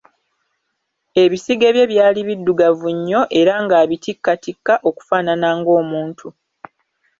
Ebisige 1.23 1.67
bye 1.75 1.89
byali 1.91 2.21
biddugavu 2.27 2.87
nnyo, 2.95 3.21
era 3.39 3.53
ng'abitikkatikka 3.63 4.73
okufaanana 4.89 5.49
ng'omuntu. 5.59 6.27